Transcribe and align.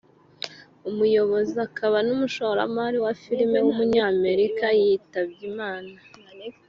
umuyobozi 0.89 1.55
akaba 1.67 1.97
n’umushoramari 2.07 2.97
wa 3.05 3.13
film 3.21 3.51
w’umunyamerika 3.65 4.65
yitabye 4.79 5.41
Imana 5.51 5.95